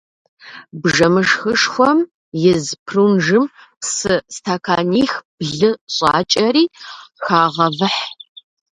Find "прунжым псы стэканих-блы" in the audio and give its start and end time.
2.85-5.71